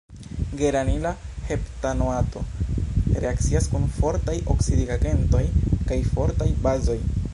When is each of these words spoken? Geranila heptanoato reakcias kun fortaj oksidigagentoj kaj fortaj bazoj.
Geranila 0.59 1.09
heptanoato 1.49 2.41
reakcias 3.25 3.69
kun 3.75 3.85
fortaj 3.99 4.37
oksidigagentoj 4.55 5.43
kaj 5.93 6.01
fortaj 6.17 6.49
bazoj. 6.67 6.99